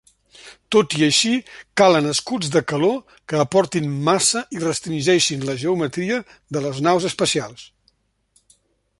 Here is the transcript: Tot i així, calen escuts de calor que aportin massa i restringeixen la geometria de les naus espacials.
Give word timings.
Tot 0.75 0.93
i 0.99 1.03
així, 1.07 1.33
calen 1.81 2.07
escuts 2.13 2.47
de 2.55 2.63
calor 2.71 2.95
que 3.33 3.41
aportin 3.43 3.91
massa 4.07 4.41
i 4.59 4.61
restringeixen 4.63 5.45
la 5.49 5.57
geometria 5.65 6.17
de 6.57 6.63
les 6.67 6.81
naus 6.87 7.05
espacials. 7.11 7.69